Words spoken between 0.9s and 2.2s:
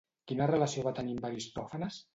tenir amb Aristòfanes?